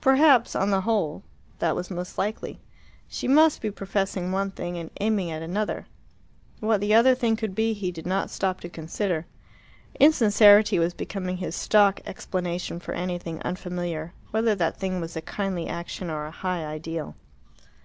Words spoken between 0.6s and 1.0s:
the